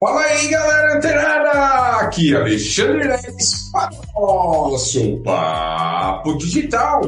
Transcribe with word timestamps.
Fala 0.00 0.20
aí, 0.20 0.46
galera 0.46 0.96
antenada! 0.96 1.50
Aqui 2.02 2.32
Alexandre 2.32 3.08
Neves 3.08 3.68
para 3.72 3.90
o 4.14 4.70
nosso 4.70 5.16
Papo 5.24 6.38
Digital. 6.38 7.00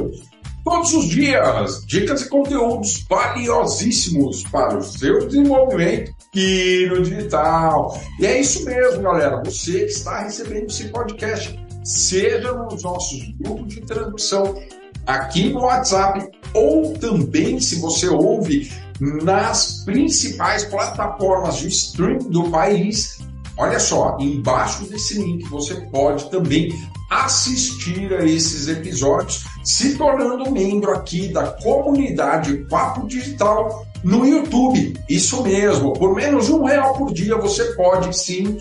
Todos 0.65 0.93
os 0.95 1.05
dias, 1.05 1.87
dicas 1.87 2.23
e 2.23 2.29
conteúdos 2.29 3.07
valiosíssimos 3.09 4.43
para 4.43 4.77
o 4.77 4.83
seu 4.83 5.25
desenvolvimento 5.25 6.13
aqui 6.27 6.89
no 6.89 7.01
digital. 7.03 7.97
E 8.19 8.27
é 8.27 8.41
isso 8.41 8.65
mesmo, 8.65 9.03
galera. 9.03 9.41
Você 9.45 9.85
que 9.85 9.93
está 9.93 10.25
recebendo 10.25 10.67
esse 10.67 10.89
podcast, 10.89 11.57
seja 11.85 12.53
nos 12.53 12.83
nossos 12.83 13.21
grupos 13.39 13.73
de 13.73 13.83
transmissão 13.83 14.61
aqui 15.07 15.51
no 15.51 15.61
WhatsApp 15.61 16.29
ou 16.53 16.93
também 16.95 17.61
se 17.61 17.77
você 17.77 18.09
ouve 18.09 18.69
nas 19.01 19.83
principais 19.85 20.65
plataformas 20.65 21.57
de 21.57 21.69
streaming 21.69 22.29
do 22.29 22.51
país. 22.51 23.19
Olha 23.57 23.81
só, 23.81 24.17
embaixo 24.21 24.85
desse 24.85 25.19
link 25.19 25.49
você 25.49 25.75
pode 25.75 26.31
também 26.31 26.69
assistir 27.11 28.13
a 28.15 28.25
esses 28.25 28.69
episódios, 28.69 29.45
se 29.65 29.97
tornando 29.97 30.51
membro 30.51 30.93
aqui 30.93 31.29
da 31.29 31.49
comunidade 31.49 32.65
Papo 32.69 33.07
Digital 33.07 33.85
no 34.05 34.25
YouTube. 34.25 34.97
Isso 35.09 35.43
mesmo, 35.43 35.93
por 35.95 36.15
menos 36.15 36.49
um 36.49 36.65
real 36.65 36.95
por 36.95 37.13
dia 37.13 37.37
você 37.37 37.65
pode 37.75 38.17
sim 38.17 38.57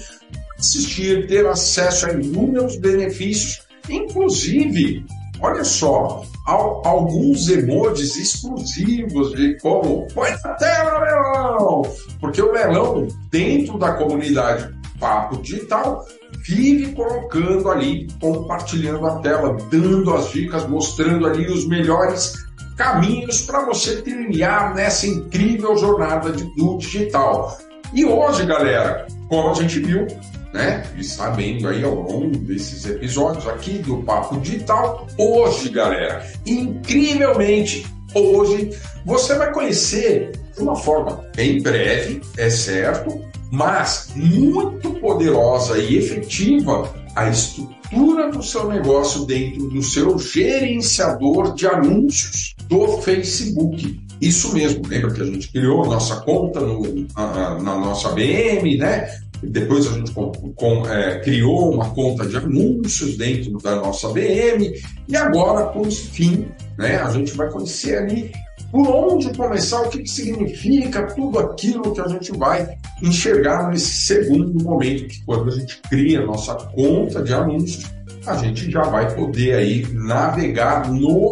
assistir, 0.58 1.28
ter 1.28 1.46
acesso 1.46 2.08
a 2.08 2.14
inúmeros 2.14 2.76
benefícios, 2.76 3.62
inclusive 3.88 5.06
Olha 5.42 5.64
só, 5.64 6.24
alguns 6.50 7.48
emojis 7.48 8.16
exclusivos 8.18 9.34
de 9.34 9.58
como 9.60 10.08
põe 10.14 10.32
na 10.44 10.54
tela, 10.56 11.00
Melão! 11.00 11.84
Porque 12.20 12.42
o 12.42 12.52
Melão, 12.52 13.08
dentro 13.30 13.78
da 13.78 13.94
comunidade 13.94 14.74
Papo 15.00 15.38
Digital, 15.38 16.06
vive 16.46 16.94
colocando 16.94 17.70
ali, 17.70 18.08
compartilhando 18.20 19.06
a 19.06 19.20
tela, 19.20 19.58
dando 19.72 20.14
as 20.14 20.32
dicas, 20.32 20.68
mostrando 20.68 21.26
ali 21.26 21.48
os 21.48 21.68
melhores 21.68 22.34
caminhos 22.76 23.42
para 23.42 23.66
você 23.66 24.02
trilhar 24.02 24.74
nessa 24.74 25.08
incrível 25.08 25.78
jornada 25.78 26.32
de, 26.32 26.44
do 26.56 26.78
digital. 26.78 27.58
E 27.94 28.06
hoje, 28.06 28.46
galera, 28.46 29.08
como 29.28 29.50
a 29.50 29.54
gente 29.54 29.80
viu, 29.80 30.08
né? 30.54 30.84
E 30.98 31.04
sabendo 31.04 31.68
aí 31.68 31.84
ao 31.84 31.96
longo 31.96 32.38
desses 32.38 32.86
episódios 32.86 33.48
aqui 33.48 33.80
do 33.80 34.04
Papo 34.04 34.40
Digital, 34.40 35.08
hoje, 35.18 35.70
galera, 35.70 36.26
incrivelmente, 36.46 37.86
hoje 38.14 38.72
você 39.06 39.36
vai 39.36 39.52
conhecer 39.52 40.32
de 40.56 40.62
uma 40.62 40.76
forma 40.76 41.24
bem 41.36 41.62
breve, 41.62 42.22
é 42.38 42.50
certo, 42.50 43.22
mas 43.52 44.10
muito 44.16 44.92
poderosa 44.96 45.78
e 45.78 45.98
efetiva 45.98 46.94
a 47.16 47.30
estrutura 47.30 48.30
do 48.32 48.44
seu 48.44 48.68
negócio 48.68 49.26
dentro 49.26 49.68
do 49.70 49.82
seu 49.82 50.18
gerenciador 50.20 51.54
de 51.54 51.68
anúncios 51.68 52.56
do 52.68 53.00
Facebook. 53.02 54.00
Isso 54.22 54.54
mesmo, 54.54 54.86
lembra 54.86 55.14
que 55.14 55.22
a 55.22 55.26
gente 55.26 55.52
criou 55.52 55.86
nossa 55.86 56.18
conta 56.18 56.60
no, 56.60 56.82
na 57.16 57.78
nossa 57.78 58.10
BM, 58.10 58.78
né? 58.78 59.10
Depois 59.42 59.88
a 59.88 59.92
gente 59.92 60.12
com, 60.12 60.32
com, 60.32 60.88
é, 60.88 61.20
criou 61.20 61.74
uma 61.74 61.90
conta 61.92 62.26
de 62.26 62.36
anúncios 62.36 63.18
dentro 63.18 63.58
da 63.60 63.76
nossa 63.76 64.10
BM 64.10 64.74
e 65.08 65.16
agora, 65.16 65.68
por 65.68 65.90
fim, 65.90 66.48
né, 66.78 66.98
a 66.98 67.10
gente 67.10 67.34
vai 67.34 67.50
conhecer 67.50 67.98
ali 67.98 68.32
por 68.72 68.88
onde 68.88 69.36
começar, 69.36 69.82
o 69.82 69.90
que, 69.90 70.00
que 70.00 70.10
significa 70.10 71.08
tudo 71.16 71.40
aquilo 71.40 71.92
que 71.92 72.02
a 72.02 72.08
gente 72.08 72.32
vai 72.38 72.78
enxergar 73.02 73.70
nesse 73.70 74.06
segundo 74.06 74.64
momento, 74.64 75.08
que 75.08 75.24
quando 75.26 75.50
a 75.50 75.56
gente 75.56 75.82
cria 75.90 76.22
a 76.22 76.26
nossa 76.26 76.54
conta 76.56 77.24
de 77.24 77.34
anúncios, 77.34 77.86
a 78.28 78.36
gente 78.38 78.70
já 78.70 78.84
vai 78.84 79.14
poder 79.16 79.56
aí 79.56 79.88
navegar 79.94 80.92
no 80.92 81.32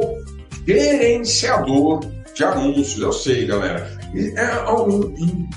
gerenciador 0.66 2.00
de 2.34 2.44
anúncios. 2.44 3.00
Eu 3.00 3.13
sei, 3.13 3.46
galera, 3.46 3.88
é 4.16 4.72
um, 4.72 5.47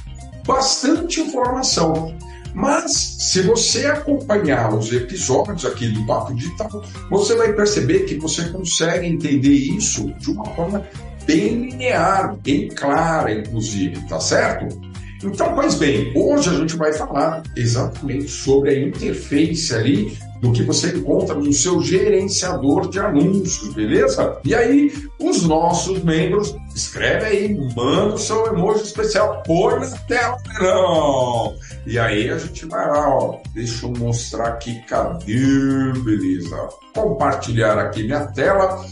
bastante 0.47 1.21
informação. 1.21 2.15
Mas, 2.55 2.93
se 3.19 3.43
você 3.43 3.87
acompanhar 3.87 4.75
os 4.75 4.93
episódios 4.93 5.65
aqui 5.65 5.89
do 5.89 6.05
Papo 6.07 6.35
Digital, 6.35 6.85
você 7.09 7.35
vai 7.35 7.53
perceber 7.53 8.01
que 8.01 8.17
você 8.17 8.49
consegue 8.49 9.07
entender 9.07 9.55
isso 9.55 10.13
de 10.19 10.31
uma 10.31 10.45
forma 10.55 10.87
bem 11.25 11.71
linear, 11.71 12.37
bem 12.37 12.69
clara, 12.69 13.33
inclusive, 13.33 14.01
tá 14.09 14.19
certo? 14.19 14.90
Então, 15.23 15.55
pois 15.55 15.75
bem, 15.75 16.13
hoje 16.17 16.49
a 16.49 16.55
gente 16.55 16.77
vai 16.77 16.93
falar 16.95 17.43
exatamente 17.55 18.29
sobre 18.29 18.71
a 18.71 18.81
interface 18.81 19.75
ali 19.75 20.19
do 20.41 20.51
que 20.53 20.63
você 20.63 20.97
encontra 20.97 21.35
no 21.35 21.53
seu 21.53 21.83
gerenciador 21.83 22.89
de 22.89 22.99
anúncios, 22.99 23.75
beleza? 23.75 24.39
E 24.45 24.55
aí, 24.55 24.91
os 25.19 25.43
nossos 25.43 26.03
membros, 26.03 26.57
escreve 26.75 27.27
aí, 27.27 27.59
manda 27.77 28.15
o 28.15 28.19
seu 28.19 28.47
emoji 28.47 28.83
especial, 28.83 29.43
põe 29.47 29.81
na 29.81 29.91
tela, 30.09 30.39
não! 30.59 31.55
E 31.87 31.99
aí 31.99 32.31
a 32.31 32.39
gente 32.39 32.65
vai 32.65 32.89
lá, 32.89 33.09
ó, 33.15 33.39
deixa 33.53 33.85
eu 33.85 33.93
mostrar 33.93 34.49
aqui, 34.49 34.81
cadê? 34.87 35.93
Beleza. 36.03 36.69
Compartilhar 36.95 37.79
aqui 37.79 38.05
minha 38.05 38.27
tela. 38.29 38.83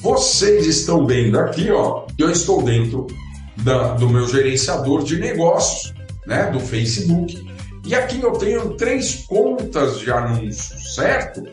Vocês 0.00 0.66
estão 0.66 1.06
vendo 1.06 1.38
aqui, 1.38 1.70
ó, 1.70 2.06
eu 2.18 2.30
estou 2.30 2.62
dentro 2.62 3.06
da, 3.58 3.94
do 3.94 4.08
meu 4.08 4.26
gerenciador 4.28 5.04
de 5.04 5.18
negócios, 5.18 5.94
né, 6.26 6.50
do 6.50 6.60
Facebook. 6.60 7.46
E 7.86 7.94
aqui 7.94 8.20
eu 8.20 8.32
tenho 8.32 8.74
três 8.74 9.24
contas 9.26 10.00
de 10.00 10.10
anúncios, 10.10 10.94
certo? 10.94 11.44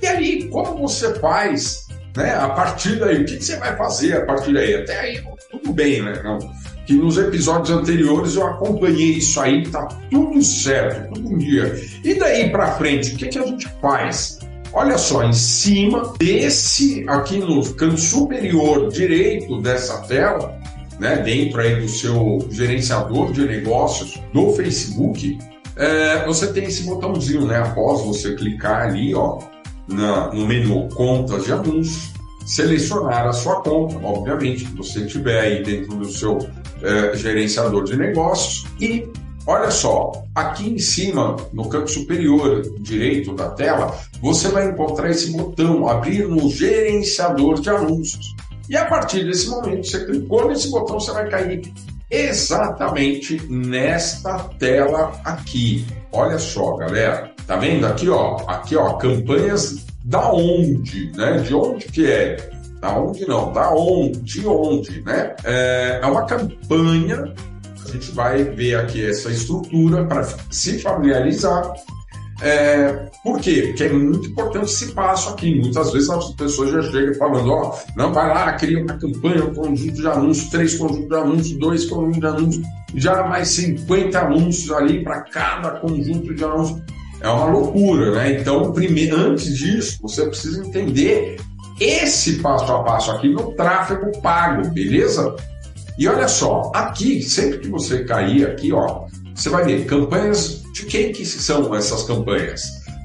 E 0.00 0.06
aí, 0.06 0.48
como 0.48 0.88
você 0.88 1.14
faz, 1.18 1.88
né, 2.16 2.34
a 2.34 2.48
partir 2.48 2.98
daí? 2.98 3.22
O 3.22 3.24
que, 3.24 3.36
que 3.36 3.44
você 3.44 3.56
vai 3.56 3.76
fazer 3.76 4.16
a 4.16 4.24
partir 4.24 4.54
daí? 4.54 4.74
Até 4.74 5.00
aí, 5.00 5.22
tudo 5.50 5.72
bem, 5.72 6.02
né? 6.02 6.20
Não, 6.22 6.38
que 6.86 6.94
nos 6.94 7.18
episódios 7.18 7.70
anteriores 7.70 8.34
eu 8.34 8.46
acompanhei 8.46 9.12
isso 9.12 9.40
aí, 9.40 9.62
tá 9.68 9.86
tudo 10.10 10.42
certo, 10.42 11.12
tudo 11.14 11.34
um 11.34 11.38
dia. 11.38 11.80
E 12.02 12.14
daí 12.14 12.50
para 12.50 12.72
frente, 12.72 13.14
o 13.14 13.16
que, 13.16 13.28
que 13.28 13.38
a 13.38 13.46
gente 13.46 13.68
faz? 13.80 14.40
Olha 14.72 14.96
só, 14.98 15.24
em 15.24 15.32
cima 15.32 16.12
desse, 16.18 17.04
aqui 17.08 17.38
no 17.38 17.62
canto 17.74 18.00
superior 18.00 18.88
direito 18.88 19.60
dessa 19.60 19.98
tela, 20.02 20.59
né, 21.00 21.16
dentro 21.16 21.60
aí 21.60 21.80
do 21.80 21.88
seu 21.88 22.46
gerenciador 22.50 23.32
de 23.32 23.46
negócios 23.46 24.20
do 24.34 24.52
Facebook, 24.52 25.38
é, 25.76 26.26
você 26.26 26.52
tem 26.52 26.64
esse 26.64 26.84
botãozinho, 26.84 27.46
né? 27.46 27.56
Após 27.56 28.02
você 28.02 28.34
clicar 28.34 28.88
ali, 28.88 29.14
ó, 29.14 29.38
na, 29.88 30.32
no 30.32 30.46
menu 30.46 30.88
Contas 30.90 31.44
de 31.44 31.52
Anúncios, 31.52 32.12
selecionar 32.44 33.26
a 33.26 33.32
sua 33.32 33.62
conta, 33.62 33.96
obviamente, 34.04 34.66
que 34.66 34.76
você 34.76 35.06
tiver 35.06 35.40
aí 35.40 35.62
dentro 35.62 35.96
do 35.96 36.04
seu 36.04 36.38
é, 36.82 37.16
gerenciador 37.16 37.84
de 37.84 37.96
negócios 37.96 38.66
e 38.78 39.08
Olha 39.46 39.70
só, 39.70 40.12
aqui 40.34 40.68
em 40.68 40.78
cima, 40.78 41.34
no 41.52 41.68
canto 41.68 41.90
superior 41.90 42.60
direito 42.78 43.34
da 43.34 43.48
tela, 43.48 43.98
você 44.20 44.48
vai 44.48 44.68
encontrar 44.68 45.10
esse 45.10 45.32
botão 45.32 45.88
abrir 45.88 46.28
no 46.28 46.48
gerenciador 46.50 47.58
de 47.58 47.70
anúncios. 47.70 48.36
E 48.70 48.76
a 48.76 48.84
partir 48.84 49.24
desse 49.24 49.48
momento, 49.48 49.84
você 49.84 50.04
clicou 50.04 50.46
nesse 50.46 50.70
botão, 50.70 51.00
você 51.00 51.10
vai 51.10 51.28
cair 51.28 51.60
exatamente 52.08 53.44
nesta 53.50 54.38
tela 54.60 55.20
aqui. 55.24 55.84
Olha 56.12 56.38
só, 56.38 56.76
galera. 56.76 57.32
Tá 57.48 57.56
vendo 57.56 57.84
aqui, 57.84 58.08
ó? 58.08 58.36
Aqui, 58.46 58.76
ó, 58.76 58.92
campanhas 58.92 59.84
da 60.04 60.32
onde, 60.32 61.10
né? 61.16 61.38
De 61.38 61.52
onde 61.52 61.86
que 61.86 62.08
é? 62.08 62.36
Da 62.80 62.96
onde 62.96 63.26
não? 63.26 63.52
Da 63.52 63.74
onde? 63.74 64.20
De 64.20 64.46
onde, 64.46 65.02
né? 65.02 65.34
É, 65.42 65.98
é 66.00 66.06
uma 66.06 66.24
campanha. 66.24 67.34
A 67.84 67.90
gente 67.90 68.12
vai 68.12 68.44
ver 68.44 68.76
aqui 68.76 69.04
essa 69.04 69.32
estrutura 69.32 70.04
para 70.06 70.22
se 70.48 70.78
familiarizar 70.78 71.74
é, 72.42 73.10
por 73.22 73.38
quê? 73.40 73.64
Porque 73.68 73.84
é 73.84 73.92
muito 73.92 74.28
importante 74.28 74.66
esse 74.66 74.92
passo 74.92 75.30
aqui. 75.30 75.60
Muitas 75.60 75.92
vezes 75.92 76.08
as 76.08 76.30
pessoas 76.32 76.70
já 76.70 76.82
chegam 76.90 77.14
falando, 77.14 77.50
ó, 77.50 77.78
não, 77.96 78.12
vai 78.12 78.28
lá, 78.28 78.52
cria 78.54 78.82
uma 78.82 78.96
campanha, 78.96 79.44
um 79.44 79.54
conjunto 79.54 79.92
de 79.92 80.06
anúncios, 80.06 80.50
três 80.50 80.74
conjuntos 80.76 81.08
de 81.08 81.14
anúncios, 81.14 81.58
dois 81.58 81.84
conjuntos 81.86 82.20
de 82.20 82.26
anúncios, 82.26 82.66
já 82.94 83.22
mais 83.24 83.48
50 83.48 84.18
anúncios 84.18 84.72
ali 84.72 85.04
para 85.04 85.20
cada 85.22 85.72
conjunto 85.72 86.34
de 86.34 86.44
anúncios. 86.44 86.80
É 87.20 87.28
uma 87.28 87.44
loucura, 87.44 88.12
né? 88.12 88.40
Então, 88.40 88.72
primeiro, 88.72 89.16
antes 89.16 89.54
disso, 89.54 89.98
você 90.00 90.26
precisa 90.26 90.64
entender 90.64 91.36
esse 91.78 92.38
passo 92.38 92.72
a 92.72 92.82
passo 92.82 93.10
aqui 93.10 93.28
no 93.28 93.52
tráfego 93.52 94.10
pago, 94.22 94.66
beleza? 94.70 95.36
E 95.98 96.08
olha 96.08 96.28
só, 96.28 96.72
aqui, 96.74 97.22
sempre 97.22 97.58
que 97.58 97.68
você 97.68 98.04
cair 98.04 98.46
aqui, 98.46 98.72
ó, 98.72 99.04
você 99.34 99.50
vai 99.50 99.64
ver 99.64 99.84
campanhas 99.84 100.59
de 100.72 100.86
quem 100.86 101.12
que 101.12 101.24
são 101.24 101.74
essas 101.74 102.02
campanhas? 102.04 102.62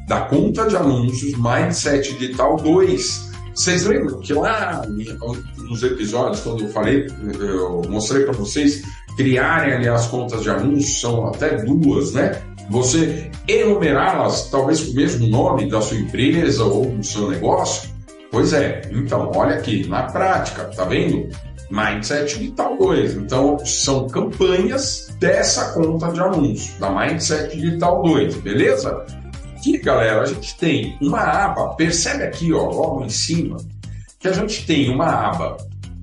Da 0.08 0.22
conta 0.22 0.68
de 0.68 0.76
anúncios 0.76 1.34
Mindset 1.38 2.14
Digital 2.14 2.58
2. 2.58 3.32
Vocês 3.54 3.86
lembram 3.86 4.20
que 4.20 4.34
lá 4.34 4.86
nos 5.58 5.82
episódios, 5.82 6.42
quando 6.42 6.64
eu 6.64 6.70
falei, 6.70 7.08
eu 7.40 7.82
mostrei 7.90 8.24
para 8.24 8.34
vocês 8.34 8.82
criarem 9.16 9.74
ali 9.74 9.88
as 9.88 10.08
contas 10.08 10.44
de 10.44 10.50
anúncios, 10.50 11.00
são 11.00 11.28
até 11.28 11.64
duas, 11.64 12.12
né? 12.14 12.42
você 12.70 13.30
enumerá-las, 13.48 14.50
talvez 14.50 14.82
com 14.82 14.92
o 14.92 14.96
mesmo 14.96 15.28
nome 15.28 15.70
da 15.70 15.82
sua 15.82 15.98
empresa 15.98 16.64
ou 16.64 16.86
do 16.86 17.04
seu 17.04 17.30
negócio? 17.30 17.90
Pois 18.32 18.54
é, 18.54 18.82
então, 18.92 19.32
olha 19.36 19.56
aqui, 19.56 19.88
na 19.88 20.04
prática, 20.04 20.66
tá 20.76 20.84
vendo? 20.86 21.30
Mindset 21.70 22.38
Digital 22.38 22.78
2. 22.78 23.14
Então, 23.16 23.58
são 23.66 24.08
campanhas 24.08 25.16
dessa 25.20 25.74
conta 25.74 26.12
de 26.12 26.20
anúncios, 26.20 26.78
da 26.80 26.90
Mindset 26.90 27.56
Digital 27.56 28.04
2, 28.04 28.36
beleza? 28.36 29.06
Aqui, 29.56 29.78
galera, 29.80 30.22
a 30.22 30.26
gente 30.26 30.56
tem 30.58 30.98
uma 31.02 31.22
aba, 31.22 31.76
percebe 31.76 32.24
aqui, 32.24 32.54
ó, 32.54 32.70
logo 32.70 33.04
em 33.04 33.10
cima, 33.10 33.58
que 34.20 34.28
a 34.28 34.34
gente 34.34 34.66
tem 34.66 34.90
uma 34.90 35.08
aba 35.08 35.58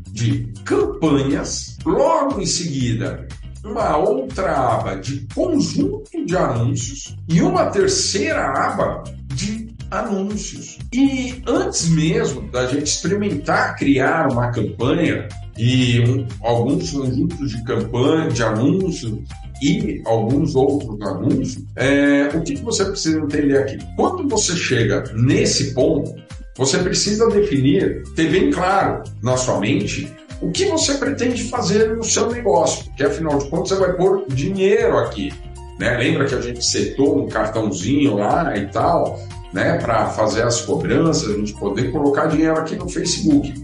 de 0.09 0.53
campanhas, 0.65 1.79
logo 1.85 2.41
em 2.41 2.47
seguida 2.47 3.27
uma 3.65 3.97
outra 3.97 4.57
aba 4.57 4.97
de 4.97 5.27
conjunto 5.33 6.11
de 6.27 6.37
anúncios 6.37 7.17
e 7.29 7.41
uma 7.41 7.67
terceira 7.67 8.45
aba 8.45 9.05
de 9.35 9.73
anúncios. 9.91 10.79
E 10.93 11.43
antes 11.47 11.89
mesmo 11.89 12.51
da 12.51 12.67
gente 12.67 12.87
experimentar 12.87 13.77
criar 13.77 14.33
uma 14.33 14.51
campanha 14.51 15.29
e 15.57 16.01
um, 16.01 16.27
alguns 16.43 16.91
conjuntos 16.91 17.51
de 17.51 17.65
campanha, 17.65 18.29
de 18.29 18.43
anúncios 18.43 19.19
e 19.63 20.03
alguns 20.05 20.55
outros 20.55 21.01
anúncios, 21.03 21.65
é, 21.77 22.29
o 22.35 22.41
que, 22.43 22.55
que 22.55 22.63
você 22.63 22.85
precisa 22.85 23.21
entender 23.21 23.59
aqui? 23.59 23.79
Quando 23.97 24.29
você 24.29 24.57
chega 24.57 25.05
nesse 25.15 25.75
ponto, 25.75 26.15
você 26.57 26.79
precisa 26.79 27.29
definir, 27.29 28.03
ter 28.15 28.31
bem 28.31 28.51
claro 28.51 29.05
na 29.23 29.37
sua 29.37 29.61
mente 29.61 30.13
o 30.41 30.51
que 30.51 30.65
você 30.67 30.95
pretende 30.95 31.45
fazer 31.45 31.97
no 31.97 32.03
seu 32.03 32.31
negócio, 32.31 32.85
porque 32.87 33.05
afinal 33.05 33.39
de 33.39 33.49
contas 33.49 33.71
você 33.71 33.77
vai 33.77 33.93
pôr 33.93 34.25
dinheiro 34.29 34.99
aqui. 34.99 35.33
Né? 35.79 35.97
Lembra 35.97 36.27
que 36.27 36.35
a 36.35 36.41
gente 36.41 36.65
setou 36.65 37.25
um 37.25 37.29
cartãozinho 37.29 38.17
lá 38.17 38.57
e 38.57 38.67
tal, 38.67 39.21
né, 39.53 39.79
para 39.79 40.09
fazer 40.09 40.43
as 40.43 40.63
cobranças, 40.63 41.31
a 41.31 41.35
gente 41.35 41.53
poder 41.55 41.93
colocar 41.93 42.27
dinheiro 42.27 42.59
aqui 42.59 42.75
no 42.75 42.89
Facebook. 42.89 43.55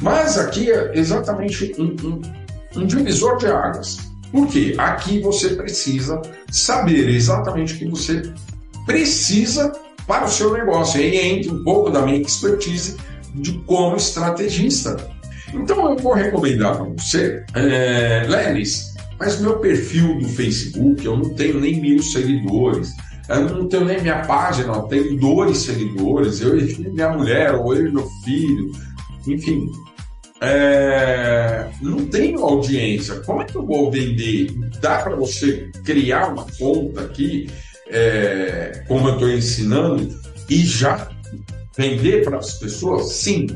Mas 0.00 0.38
aqui 0.38 0.70
é 0.70 0.92
exatamente 0.94 1.74
um, 1.78 1.96
um, 2.06 2.22
um 2.80 2.86
divisor 2.86 3.36
de 3.38 3.46
águas. 3.46 3.98
Porque 4.32 4.74
aqui 4.78 5.20
você 5.20 5.50
precisa 5.50 6.22
saber 6.50 7.08
exatamente 7.08 7.74
o 7.74 7.78
que 7.78 7.88
você 7.88 8.22
precisa 8.86 9.72
para 10.06 10.24
o 10.24 10.28
seu 10.28 10.52
negócio. 10.52 11.00
E 11.00 11.04
aí 11.04 11.38
entra 11.38 11.52
um 11.52 11.64
pouco 11.64 11.90
da 11.90 12.02
minha 12.02 12.20
expertise 12.20 12.96
de 13.34 13.52
como 13.66 13.96
estrategista. 13.96 14.96
Então 15.52 15.90
eu 15.90 15.96
vou 15.96 16.14
recomendar 16.14 16.76
para 16.76 16.86
você, 16.86 17.44
é, 17.54 18.24
Lelis, 18.28 18.94
mas 19.18 19.40
meu 19.40 19.58
perfil 19.58 20.18
do 20.18 20.28
Facebook, 20.28 21.04
eu 21.04 21.16
não 21.16 21.34
tenho 21.34 21.60
nem 21.60 21.80
mil 21.80 22.02
seguidores, 22.02 22.90
eu 23.28 23.48
não 23.48 23.68
tenho 23.68 23.84
nem 23.84 24.00
minha 24.00 24.24
página, 24.24 24.72
eu 24.72 24.82
tenho 24.82 25.16
dois 25.18 25.58
seguidores, 25.58 26.40
eu 26.40 26.58
e 26.58 26.88
minha 26.90 27.10
mulher, 27.10 27.54
ou 27.54 27.74
eu 27.74 27.86
e 27.86 27.92
meu 27.92 28.08
filho, 28.24 28.70
enfim. 29.26 29.70
É, 30.40 31.66
não 31.82 32.06
tenho 32.06 32.42
audiência. 32.42 33.16
Como 33.20 33.42
é 33.42 33.44
que 33.44 33.56
eu 33.56 33.66
vou 33.66 33.90
vender? 33.90 34.50
Dá 34.80 34.98
para 34.98 35.14
você 35.14 35.70
criar 35.84 36.28
uma 36.28 36.46
conta 36.58 37.02
aqui, 37.02 37.50
é, 37.88 38.82
como 38.88 39.08
eu 39.08 39.14
estou 39.14 39.30
ensinando, 39.30 40.18
e 40.48 40.64
já 40.64 41.10
vender 41.76 42.24
para 42.24 42.38
as 42.38 42.54
pessoas? 42.54 43.12
Sim, 43.12 43.46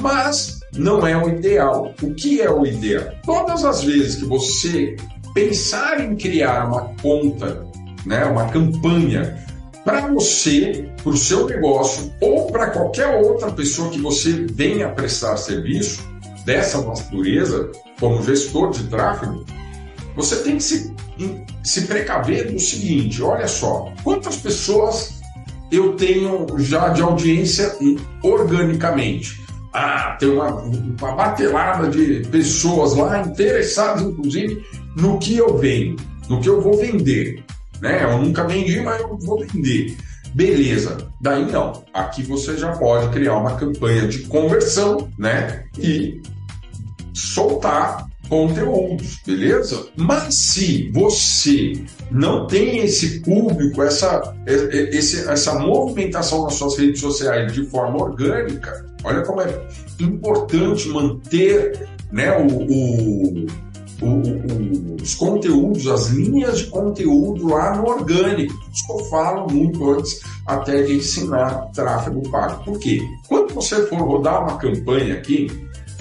mas 0.00 0.60
não 0.74 1.06
é 1.06 1.16
o 1.16 1.28
ideal. 1.28 1.94
O 2.02 2.14
que 2.14 2.40
é 2.40 2.50
o 2.50 2.64
ideal? 2.64 3.10
Todas 3.24 3.64
as 3.64 3.84
vezes 3.84 4.16
que 4.16 4.24
você 4.24 4.96
pensar 5.34 6.00
em 6.00 6.16
criar 6.16 6.68
uma 6.68 6.94
conta, 7.02 7.66
né, 8.06 8.24
uma 8.24 8.48
campanha 8.48 9.44
para 9.84 10.08
você, 10.08 10.90
para 11.02 11.10
o 11.10 11.16
seu 11.16 11.46
negócio 11.46 12.12
ou 12.20 12.50
para 12.50 12.70
qualquer 12.70 13.22
outra 13.22 13.50
pessoa 13.50 13.90
que 13.90 14.00
você 14.00 14.46
venha 14.50 14.88
prestar 14.88 15.36
serviço 15.36 16.09
dessa 16.44 16.80
natureza, 16.80 17.70
como 17.98 18.22
gestor 18.22 18.70
de 18.70 18.84
tráfego, 18.84 19.44
você 20.16 20.36
tem 20.36 20.56
que 20.56 20.62
se, 20.62 20.94
se 21.62 21.86
precaver 21.86 22.52
do 22.52 22.58
seguinte: 22.58 23.22
olha 23.22 23.46
só, 23.46 23.92
quantas 24.02 24.36
pessoas 24.36 25.20
eu 25.70 25.94
tenho 25.94 26.46
já 26.58 26.88
de 26.88 27.02
audiência 27.02 27.76
organicamente? 28.22 29.40
Ah, 29.72 30.16
tem 30.18 30.28
uma, 30.28 30.50
uma 30.50 31.14
batelada 31.14 31.88
de 31.88 32.26
pessoas 32.28 32.96
lá 32.96 33.22
interessadas, 33.22 34.02
inclusive, 34.02 34.64
no 34.96 35.18
que 35.18 35.36
eu 35.36 35.56
vendo, 35.56 36.02
no 36.28 36.40
que 36.40 36.48
eu 36.48 36.60
vou 36.60 36.76
vender. 36.76 37.44
Né? 37.80 38.02
Eu 38.02 38.18
nunca 38.18 38.44
vendi, 38.44 38.80
mas 38.80 39.00
eu 39.00 39.16
vou 39.18 39.46
vender. 39.46 39.96
Beleza, 40.34 41.08
daí 41.20 41.50
não. 41.50 41.84
Aqui 41.92 42.22
você 42.22 42.56
já 42.56 42.72
pode 42.72 43.08
criar 43.10 43.36
uma 43.36 43.56
campanha 43.56 44.06
de 44.06 44.20
conversão, 44.20 45.08
né? 45.18 45.64
E 45.78 46.20
soltar 47.12 48.08
conteúdos, 48.28 49.18
beleza? 49.26 49.88
Mas 49.96 50.34
se 50.36 50.88
você 50.92 51.84
não 52.12 52.46
tem 52.46 52.78
esse 52.78 53.20
público, 53.20 53.82
essa, 53.82 54.34
esse, 54.46 55.28
essa 55.28 55.58
movimentação 55.58 56.44
nas 56.44 56.54
suas 56.54 56.78
redes 56.78 57.00
sociais 57.00 57.52
de 57.52 57.66
forma 57.66 58.00
orgânica, 58.00 58.86
olha 59.02 59.22
como 59.22 59.42
é 59.42 59.60
importante 59.98 60.88
manter 60.88 61.88
né, 62.12 62.30
o, 62.38 62.46
o, 62.46 63.46
o, 64.02 65.02
os 65.02 65.14
conteúdos, 65.14 65.86
as 65.86 66.08
linhas 66.08 66.60
de 66.60 66.66
conteúdo 66.66 67.48
lá 67.48 67.76
no 67.76 67.88
orgânico. 67.88 68.54
Isso 68.72 68.84
eu 68.90 69.04
falo 69.06 69.50
muito 69.50 69.90
antes 69.90 70.20
até 70.46 70.82
de 70.82 70.96
ensinar 70.96 71.70
tráfego 71.72 72.28
pago. 72.30 72.64
Por 72.64 72.78
quê? 72.78 73.00
Quando 73.28 73.54
você 73.54 73.86
for 73.86 74.00
rodar 74.00 74.42
uma 74.42 74.58
campanha 74.58 75.14
aqui, 75.14 75.48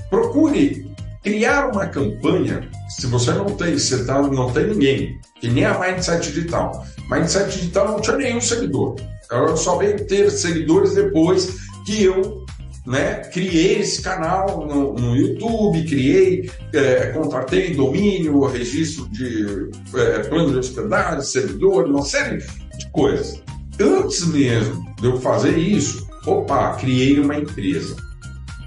procure 0.10 0.90
criar 1.24 1.68
uma 1.68 1.86
campanha, 1.88 2.70
se 2.90 3.08
você 3.08 3.32
não 3.34 3.46
tem, 3.46 3.78
você 3.78 4.04
tá, 4.06 4.22
não 4.22 4.52
tem 4.52 4.68
ninguém, 4.68 5.20
que 5.40 5.50
nem 5.50 5.66
a 5.66 5.78
Mindset 5.78 6.32
Digital. 6.32 6.86
Mindset 7.10 7.52
Digital 7.52 7.92
não 7.92 8.02
tinha 8.02 8.18
nenhum 8.18 8.42
seguidor. 8.42 8.96
Ela 9.32 9.56
só 9.56 9.78
veio 9.78 10.06
ter 10.08 10.30
seguidores 10.32 10.96
depois 10.96 11.58
que 11.86 12.04
eu 12.04 12.46
né, 12.90 13.22
criei 13.32 13.80
esse 13.80 14.02
canal 14.02 14.66
no, 14.66 14.94
no 14.94 15.16
YouTube, 15.16 15.86
criei, 15.86 16.50
é, 16.74 17.12
contratei 17.12 17.76
domínio, 17.76 18.44
registro 18.48 19.08
de 19.10 19.70
é, 19.96 20.20
plano 20.24 20.54
de 20.54 20.58
hospedagem, 20.58 21.22
servidor, 21.22 21.86
uma 21.86 22.04
série 22.04 22.38
de 22.40 22.90
coisas. 22.92 23.44
Antes 23.80 24.26
mesmo 24.26 24.84
de 25.00 25.06
eu 25.06 25.22
fazer 25.22 25.56
isso, 25.56 26.10
opa, 26.26 26.74
criei 26.78 27.20
uma 27.20 27.38
empresa. 27.38 27.96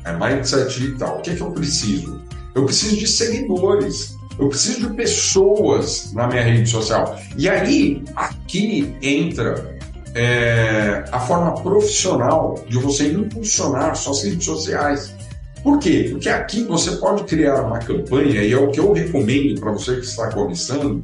É 0.05 0.13
Mindset 0.13 0.73
Digital. 0.73 1.19
O 1.19 1.23
que, 1.23 1.31
é 1.31 1.35
que 1.35 1.43
eu 1.43 1.51
preciso? 1.51 2.23
Eu 2.55 2.65
preciso 2.65 2.97
de 2.97 3.09
seguidores. 3.09 4.17
Eu 4.39 4.49
preciso 4.49 4.89
de 4.89 4.95
pessoas 4.95 6.13
na 6.13 6.29
minha 6.29 6.43
rede 6.43 6.69
social. 6.69 7.19
E 7.37 7.49
aí, 7.49 8.03
aqui 8.15 8.97
entra 9.03 9.79
é, 10.15 11.05
a 11.11 11.19
forma 11.21 11.55
profissional 11.63 12.63
de 12.69 12.77
você 12.79 13.11
impulsionar 13.13 13.97
suas 13.97 14.23
redes 14.25 14.45
sociais. 14.45 15.15
Por 15.63 15.79
quê? 15.79 16.09
Porque 16.11 16.29
aqui 16.29 16.65
você 16.65 16.97
pode 16.97 17.25
criar 17.25 17.63
uma 17.63 17.79
campanha, 17.79 18.43
e 18.43 18.53
é 18.53 18.57
o 18.57 18.71
que 18.71 18.81
eu 18.81 18.93
recomendo 18.93 19.61
para 19.61 19.73
você 19.73 19.97
que 19.97 20.07
está 20.07 20.31
começando, 20.31 21.03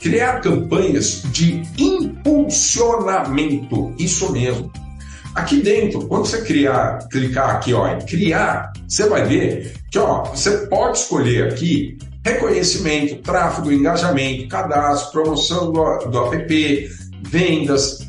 criar 0.00 0.40
campanhas 0.40 1.22
de 1.32 1.62
impulsionamento. 1.76 3.92
Isso 3.98 4.32
mesmo. 4.32 4.72
Aqui 5.34 5.60
dentro, 5.60 6.06
quando 6.06 6.24
você 6.24 6.40
criar, 6.42 7.06
clicar 7.10 7.56
aqui 7.56 7.74
ó, 7.74 7.88
em 7.88 7.98
criar, 8.00 8.72
você 8.88 9.08
vai 9.08 9.24
ver 9.24 9.74
que 9.90 9.98
ó, 9.98 10.22
você 10.24 10.66
pode 10.66 10.98
escolher 10.98 11.48
aqui 11.48 11.98
reconhecimento, 12.24 13.16
tráfego, 13.16 13.70
engajamento, 13.70 14.48
cadastro, 14.48 15.12
promoção 15.12 15.70
do, 15.70 15.98
do 16.06 16.34
app, 16.34 16.90
vendas. 17.22 18.05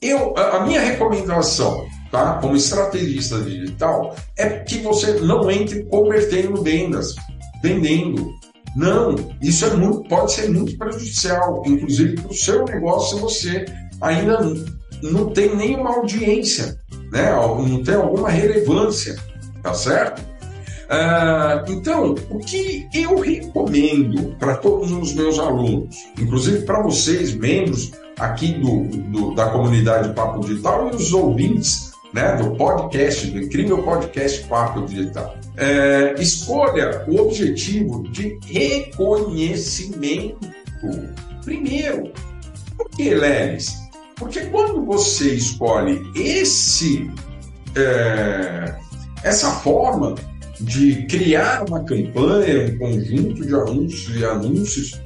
Eu, 0.00 0.36
a 0.36 0.64
minha 0.64 0.80
recomendação, 0.80 1.86
tá, 2.12 2.34
como 2.34 2.56
estrategista 2.56 3.40
digital, 3.42 4.14
é 4.36 4.48
que 4.60 4.78
você 4.78 5.14
não 5.14 5.50
entre 5.50 5.84
convertendo 5.84 6.62
vendas, 6.62 7.14
vendendo. 7.62 8.32
Não, 8.76 9.16
isso 9.42 9.64
é 9.64 9.70
muito, 9.74 10.08
pode 10.08 10.32
ser 10.32 10.50
muito 10.50 10.76
prejudicial, 10.78 11.62
inclusive 11.66 12.20
para 12.20 12.30
o 12.30 12.34
seu 12.34 12.64
negócio, 12.64 13.16
se 13.16 13.22
você 13.22 13.64
ainda 14.00 14.38
não 15.02 15.30
tem 15.30 15.56
nenhuma 15.56 15.96
audiência, 15.96 16.78
né? 17.10 17.32
não 17.32 17.82
tem 17.82 17.94
alguma 17.94 18.28
relevância, 18.28 19.16
tá 19.62 19.74
certo? 19.74 20.22
Ah, 20.90 21.64
então, 21.68 22.14
o 22.30 22.38
que 22.38 22.88
eu 22.94 23.20
recomendo 23.20 24.36
para 24.38 24.56
todos 24.56 24.90
os 24.90 25.12
meus 25.14 25.38
alunos, 25.38 25.96
inclusive 26.18 26.64
para 26.64 26.82
vocês, 26.82 27.34
membros 27.34 27.90
aqui 28.18 28.54
do, 28.54 28.84
do, 28.84 29.34
da 29.34 29.50
comunidade 29.50 30.14
Papo 30.14 30.40
Digital 30.40 30.90
e 30.92 30.96
os 30.96 31.12
ouvintes 31.12 31.92
né, 32.12 32.36
do 32.36 32.56
podcast, 32.56 33.26
do 33.28 33.40
incrível 33.40 33.82
podcast 33.82 34.44
Papo 34.44 34.86
Digital, 34.86 35.36
é, 35.56 36.14
escolha 36.18 37.04
o 37.06 37.20
objetivo 37.20 38.02
de 38.10 38.38
reconhecimento. 38.46 40.48
Primeiro, 41.44 42.10
que, 42.98 43.14
Lelis? 43.14 43.88
Porque 44.16 44.40
quando 44.46 44.84
você 44.84 45.34
escolhe 45.34 46.02
esse, 46.16 47.08
é, 47.76 48.74
essa 49.22 49.52
forma 49.52 50.16
de 50.60 51.06
criar 51.06 51.64
uma 51.68 51.84
campanha, 51.84 52.72
um 52.72 52.78
conjunto 52.78 53.46
de 53.46 53.54
anúncios 53.54 54.16
e 54.16 54.24
anúncios 54.24 55.00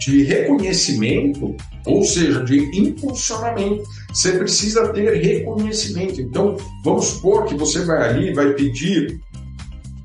de 0.00 0.24
reconhecimento, 0.24 1.54
ou 1.86 2.02
seja, 2.02 2.42
de 2.42 2.58
impulsionamento. 2.78 3.82
Você 4.12 4.32
precisa 4.32 4.88
ter 4.92 5.22
reconhecimento. 5.22 6.20
Então, 6.20 6.56
vamos 6.82 7.06
supor 7.06 7.44
que 7.44 7.54
você 7.54 7.84
vai 7.84 8.08
ali, 8.08 8.32
vai 8.32 8.52
pedir, 8.54 9.20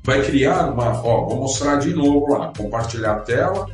vai 0.04 0.22
criar 0.22 0.72
uma. 0.72 1.02
Ó, 1.02 1.26
vou 1.26 1.38
mostrar 1.38 1.76
de 1.76 1.94
novo 1.94 2.32
lá, 2.32 2.52
compartilhar 2.56 3.12
a 3.12 3.20
tela. 3.20 3.66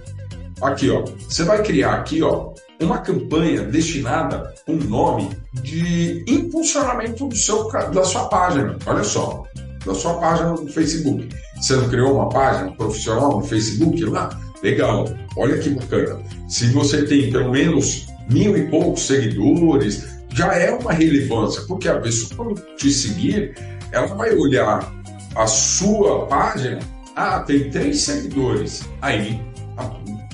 Aqui, 0.62 0.90
ó. 0.90 1.04
Você 1.28 1.42
vai 1.42 1.62
criar 1.62 1.94
aqui, 1.94 2.22
ó, 2.22 2.52
uma 2.80 2.98
campanha 2.98 3.62
destinada 3.62 4.54
um 4.68 4.76
nome 4.76 5.30
de 5.54 6.24
impulsionamento 6.28 7.28
do 7.28 7.36
seu, 7.36 7.68
da 7.68 8.04
sua 8.04 8.28
página. 8.28 8.78
Olha 8.86 9.02
só, 9.02 9.44
da 9.84 9.94
sua 9.94 10.14
página 10.14 10.50
no 10.50 10.68
Facebook. 10.68 11.28
Você 11.56 11.74
não 11.74 11.88
criou 11.88 12.14
uma 12.14 12.28
página 12.28 12.70
profissional 12.76 13.38
no 13.38 13.42
Facebook 13.42 14.04
lá? 14.04 14.30
Legal, 14.62 15.08
olha 15.36 15.58
que 15.58 15.70
bacana. 15.70 16.20
Se 16.48 16.66
você 16.66 17.04
tem 17.04 17.30
pelo 17.32 17.50
menos 17.50 18.06
mil 18.30 18.56
e 18.56 18.68
poucos 18.68 19.06
seguidores, 19.06 20.06
já 20.30 20.54
é 20.54 20.70
uma 20.70 20.92
relevância, 20.92 21.62
porque 21.62 21.88
a 21.88 21.98
pessoa, 21.98 22.36
quando 22.36 22.76
te 22.76 22.90
seguir, 22.90 23.54
ela 23.90 24.06
vai 24.06 24.34
olhar 24.34 24.92
a 25.34 25.46
sua 25.46 26.26
página, 26.26 26.78
ah, 27.16 27.40
tem 27.40 27.70
três 27.70 28.00
seguidores, 28.02 28.82
aí 29.00 29.40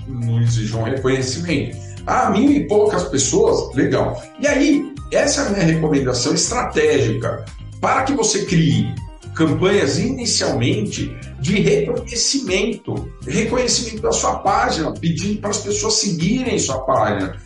não 0.07 0.41
exige 0.41 0.77
um 0.77 0.83
reconhecimento. 0.83 1.77
Ah, 2.07 2.31
mil 2.31 2.51
e 2.51 2.67
poucas 2.67 3.05
pessoas, 3.05 3.75
legal. 3.75 4.23
E 4.41 4.47
aí, 4.47 4.95
essa 5.13 5.43
é 5.43 5.47
a 5.47 5.51
minha 5.51 5.65
recomendação 5.65 6.35
estratégica 6.35 7.45
para 7.81 8.03
que 8.05 8.13
você 8.13 8.45
crie 8.45 8.95
campanhas 9.39 10.01
inicialmente 10.01 11.17
de 11.39 11.61
reconhecimento, 11.61 13.09
reconhecimento 13.25 14.03
da 14.03 14.11
sua 14.11 14.41
página, 14.41 14.93
pedindo 14.93 15.41
para 15.41 15.51
as 15.51 15.59
pessoas 15.59 15.95
seguirem 15.95 16.59
sua 16.59 16.81
página, 16.81 17.37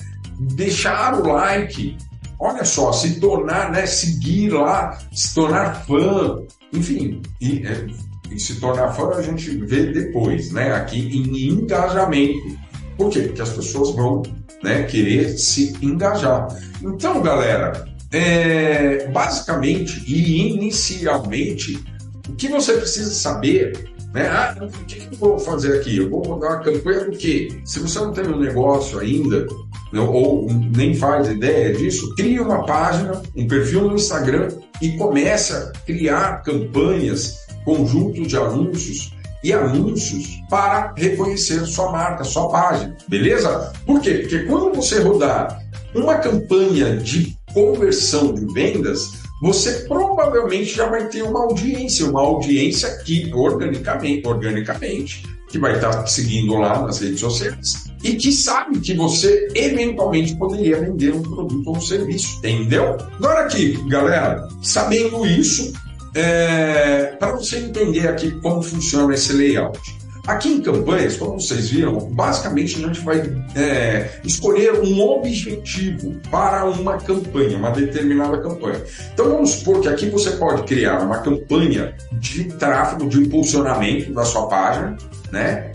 deixar 0.54 1.20
o 1.20 1.28
like, 1.30 1.94
olha 2.38 2.64
só, 2.64 2.92
se 2.92 3.20
tornar, 3.20 3.70
né, 3.70 3.84
seguir 3.84 4.54
lá, 4.54 4.98
se 5.12 5.34
tornar 5.34 5.84
fã, 5.84 6.42
enfim, 6.72 7.20
e, 7.38 7.62
é, 7.66 7.86
e 8.30 8.40
se 8.40 8.58
tornar 8.58 8.94
fã 8.94 9.10
a 9.10 9.20
gente 9.20 9.50
vê 9.66 9.92
depois, 9.92 10.50
né, 10.50 10.72
aqui 10.72 10.98
em 10.98 11.50
engajamento. 11.50 12.56
Por 12.96 13.10
quê? 13.10 13.20
Porque 13.20 13.42
as 13.42 13.50
pessoas 13.50 13.94
vão 13.94 14.22
né, 14.62 14.84
querer 14.84 15.36
se 15.36 15.76
engajar. 15.82 16.48
Então, 16.82 17.20
galera, 17.20 17.84
é, 18.12 19.08
basicamente 19.08 20.02
e 20.06 20.52
inicialmente, 20.52 21.82
o 22.28 22.34
que 22.34 22.48
você 22.48 22.74
precisa 22.74 23.10
saber 23.10 23.92
né? 24.12 24.28
Ah, 24.28 24.54
o 24.60 24.68
que, 24.84 24.96
que 24.96 25.14
eu 25.14 25.18
vou 25.18 25.38
fazer 25.38 25.78
aqui? 25.78 25.96
Eu 25.96 26.10
vou 26.10 26.22
rodar 26.22 26.52
uma 26.52 26.62
campanha 26.62 27.06
do 27.06 27.16
quê? 27.16 27.48
Se 27.64 27.80
você 27.80 27.98
não 27.98 28.12
tem 28.12 28.26
um 28.26 28.38
negócio 28.38 28.98
ainda, 28.98 29.46
né, 29.92 30.00
ou 30.00 30.46
nem 30.50 30.94
faz 30.94 31.28
ideia 31.28 31.74
disso, 31.74 32.14
crie 32.14 32.38
uma 32.38 32.64
página, 32.66 33.22
um 33.34 33.46
perfil 33.46 33.88
no 33.88 33.94
Instagram 33.94 34.48
e 34.80 34.96
comece 34.98 35.54
a 35.54 35.72
criar 35.86 36.42
campanhas, 36.42 37.38
conjuntos 37.64 38.28
de 38.28 38.36
anúncios 38.36 39.14
e 39.42 39.52
anúncios 39.52 40.40
para 40.48 40.92
reconhecer 40.96 41.64
sua 41.66 41.90
marca, 41.90 42.22
sua 42.22 42.48
página, 42.48 42.94
beleza? 43.08 43.72
Por 43.86 44.00
quê? 44.00 44.18
Porque 44.18 44.40
quando 44.40 44.74
você 44.74 45.00
rodar 45.00 45.58
uma 45.94 46.16
campanha 46.16 46.96
de 46.96 47.36
conversão 47.52 48.34
de 48.34 48.44
vendas, 48.52 49.22
você 49.40 49.84
provavelmente 49.88 50.74
já 50.74 50.88
vai 50.88 51.08
ter 51.08 51.22
uma 51.22 51.40
audiência, 51.40 52.06
uma 52.06 52.20
audiência 52.20 52.88
que 53.04 53.32
organicamente, 53.34 54.26
organicamente 54.26 55.22
que 55.48 55.58
vai 55.58 55.74
estar 55.74 56.06
seguindo 56.06 56.54
lá 56.56 56.80
nas 56.80 57.00
redes 57.00 57.20
sociais 57.20 57.84
e 58.02 58.14
que 58.14 58.32
sabe 58.32 58.80
que 58.80 58.94
você 58.94 59.48
eventualmente 59.54 60.34
poderia 60.36 60.80
vender 60.80 61.12
um 61.12 61.22
produto 61.22 61.68
ou 61.68 61.76
um 61.76 61.80
serviço, 61.80 62.38
entendeu? 62.38 62.96
Agora 63.18 63.42
aqui, 63.42 63.78
galera, 63.88 64.48
sabendo 64.62 65.26
isso, 65.26 65.72
é, 66.14 67.14
para 67.18 67.32
você 67.32 67.58
entender 67.58 68.08
aqui 68.08 68.30
como 68.40 68.62
funciona 68.62 69.12
esse 69.12 69.32
layout. 69.32 69.78
Aqui 70.26 70.52
em 70.52 70.62
campanhas, 70.62 71.16
como 71.16 71.40
vocês 71.40 71.70
viram, 71.70 71.98
basicamente 72.10 72.76
a 72.76 72.86
gente 72.86 73.00
vai 73.00 73.20
é, 73.56 74.20
escolher 74.24 74.72
um 74.74 75.00
objetivo 75.00 76.14
para 76.30 76.64
uma 76.64 76.96
campanha, 76.96 77.58
uma 77.58 77.72
determinada 77.72 78.40
campanha. 78.40 78.80
Então 79.12 79.30
vamos 79.30 79.50
supor 79.50 79.80
que 79.80 79.88
aqui 79.88 80.08
você 80.08 80.30
pode 80.32 80.62
criar 80.62 81.00
uma 81.00 81.18
campanha 81.18 81.96
de 82.12 82.44
tráfego, 82.44 83.08
de 83.08 83.18
impulsionamento 83.18 84.12
da 84.12 84.24
sua 84.24 84.46
página, 84.46 84.96
né? 85.32 85.72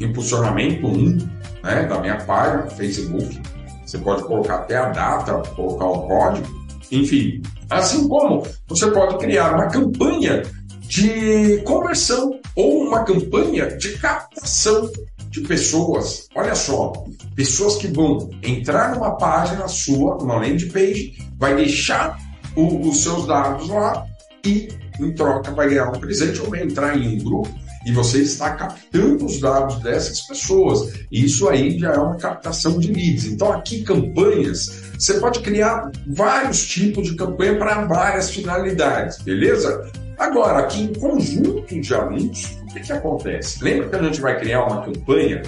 Impulsionamento 0.00 0.86
1 0.86 1.18
né, 1.62 1.84
da 1.84 2.00
minha 2.00 2.16
página, 2.16 2.70
Facebook. 2.70 3.42
Você 3.84 3.98
pode 3.98 4.22
colocar 4.24 4.54
até 4.54 4.76
a 4.76 4.88
data, 4.88 5.34
colocar 5.50 5.86
um 5.86 6.08
código, 6.08 6.48
enfim. 6.90 7.42
Assim 7.68 8.08
como 8.08 8.42
você 8.66 8.90
pode 8.90 9.18
criar 9.18 9.54
uma 9.54 9.66
campanha 9.66 10.42
de 10.80 11.58
conversão 11.66 12.41
ou 12.54 12.82
uma 12.82 13.04
campanha 13.04 13.76
de 13.76 13.98
captação 13.98 14.90
de 15.30 15.40
pessoas. 15.42 16.28
Olha 16.34 16.54
só, 16.54 16.92
pessoas 17.34 17.76
que 17.76 17.88
vão 17.88 18.30
entrar 18.42 18.94
numa 18.94 19.16
página 19.16 19.66
sua, 19.68 20.16
numa 20.16 20.36
landing 20.36 20.68
page, 20.68 21.18
vai 21.38 21.56
deixar 21.56 22.18
o, 22.54 22.88
os 22.88 23.02
seus 23.02 23.26
dados 23.26 23.68
lá 23.68 24.06
e, 24.44 24.68
em 25.00 25.14
troca, 25.14 25.50
vai 25.52 25.70
ganhar 25.70 25.88
um 25.88 25.98
presente 25.98 26.40
ou 26.40 26.50
vai 26.50 26.62
entrar 26.62 26.96
em 26.96 27.16
um 27.16 27.24
grupo 27.24 27.62
e 27.84 27.92
você 27.92 28.18
está 28.18 28.54
captando 28.54 29.24
os 29.24 29.40
dados 29.40 29.80
dessas 29.80 30.20
pessoas. 30.20 30.92
Isso 31.10 31.48
aí 31.48 31.78
já 31.78 31.92
é 31.92 31.98
uma 31.98 32.16
captação 32.16 32.78
de 32.78 32.92
leads. 32.92 33.24
Então, 33.24 33.52
aqui, 33.52 33.82
campanhas, 33.82 34.82
você 34.98 35.14
pode 35.14 35.40
criar 35.40 35.90
vários 36.06 36.64
tipos 36.66 37.08
de 37.08 37.16
campanha 37.16 37.58
para 37.58 37.84
várias 37.86 38.30
finalidades, 38.30 39.18
beleza? 39.22 39.90
Agora, 40.22 40.60
aqui 40.60 40.84
em 40.84 40.92
conjunto 40.94 41.80
de 41.80 41.94
anúncios, 41.96 42.56
o 42.62 42.66
que, 42.66 42.78
que 42.78 42.92
acontece? 42.92 43.64
Lembra 43.64 43.88
que 43.88 43.96
a 43.96 44.02
gente 44.04 44.20
vai 44.20 44.38
criar 44.38 44.66
uma 44.66 44.82
campanha 44.82 45.42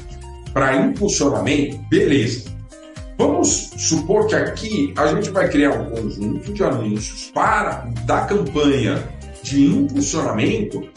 para 0.52 0.74
impulsionamento? 0.74 1.78
Beleza. 1.88 2.52
Vamos 3.16 3.70
supor 3.76 4.26
que 4.26 4.34
aqui 4.34 4.92
a 4.96 5.06
gente 5.06 5.30
vai 5.30 5.48
criar 5.48 5.80
um 5.80 5.90
conjunto 5.90 6.52
de 6.52 6.64
anúncios 6.64 7.30
para 7.32 7.88
da 8.04 8.22
campanha 8.22 9.00
de 9.44 9.64
impulsionamento 9.64 10.88